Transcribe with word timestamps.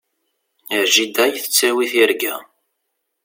Ar 0.77 0.85
jida 0.93 1.23
i 1.27 1.31
yi-tettawi 1.33 1.85
tirga. 1.91 2.35